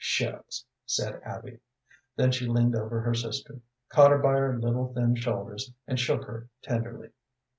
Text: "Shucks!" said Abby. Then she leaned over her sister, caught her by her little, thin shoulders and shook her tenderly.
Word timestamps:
"Shucks!" 0.03 0.65
said 0.83 1.21
Abby. 1.23 1.59
Then 2.15 2.31
she 2.31 2.47
leaned 2.47 2.75
over 2.75 3.01
her 3.01 3.13
sister, 3.13 3.59
caught 3.89 4.09
her 4.09 4.17
by 4.17 4.31
her 4.33 4.59
little, 4.59 4.91
thin 4.91 5.13
shoulders 5.15 5.71
and 5.85 5.99
shook 5.99 6.23
her 6.25 6.49
tenderly. 6.63 7.11